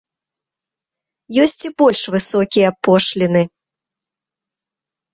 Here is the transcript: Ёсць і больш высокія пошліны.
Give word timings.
Ёсць 1.43 1.63
і 1.69 1.71
больш 1.83 2.01
высокія 2.17 2.69
пошліны. 2.89 3.47